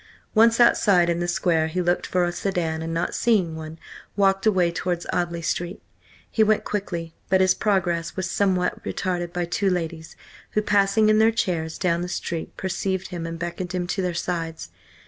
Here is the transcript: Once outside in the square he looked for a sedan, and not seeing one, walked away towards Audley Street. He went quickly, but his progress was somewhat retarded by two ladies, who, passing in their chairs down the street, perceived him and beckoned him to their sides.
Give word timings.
Once 0.33 0.59
outside 0.59 1.11
in 1.11 1.19
the 1.19 1.27
square 1.27 1.67
he 1.67 1.79
looked 1.79 2.07
for 2.07 2.23
a 2.25 2.31
sedan, 2.31 2.81
and 2.81 2.91
not 2.91 3.13
seeing 3.13 3.55
one, 3.55 3.77
walked 4.15 4.47
away 4.47 4.71
towards 4.71 5.05
Audley 5.13 5.43
Street. 5.43 5.79
He 6.31 6.41
went 6.43 6.63
quickly, 6.63 7.13
but 7.29 7.39
his 7.39 7.53
progress 7.53 8.15
was 8.15 8.27
somewhat 8.27 8.83
retarded 8.83 9.31
by 9.31 9.45
two 9.45 9.69
ladies, 9.69 10.15
who, 10.53 10.63
passing 10.63 11.09
in 11.09 11.19
their 11.19 11.29
chairs 11.31 11.77
down 11.77 12.01
the 12.01 12.09
street, 12.09 12.57
perceived 12.57 13.09
him 13.09 13.27
and 13.27 13.37
beckoned 13.37 13.73
him 13.73 13.85
to 13.85 14.01
their 14.01 14.15
sides. 14.15 14.71